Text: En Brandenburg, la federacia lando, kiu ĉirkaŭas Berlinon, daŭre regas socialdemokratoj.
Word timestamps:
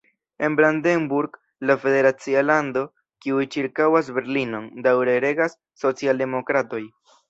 En 0.39 0.55
Brandenburg, 0.59 1.37
la 1.67 1.77
federacia 1.83 2.43
lando, 2.49 2.81
kiu 3.27 3.45
ĉirkaŭas 3.59 4.13
Berlinon, 4.19 4.69
daŭre 4.89 5.19
regas 5.31 5.61
socialdemokratoj. 5.87 6.87